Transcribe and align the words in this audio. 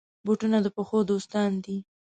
بوټونه 0.25 0.57
د 0.65 0.67
پښو 0.75 0.99
دوستان 1.11 1.51
دي. 1.63 1.77